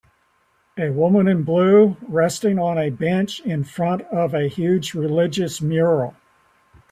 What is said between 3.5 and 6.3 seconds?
front of a huge religious mural